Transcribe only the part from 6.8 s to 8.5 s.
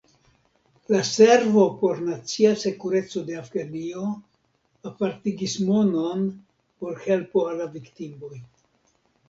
por helpo al la viktimoj.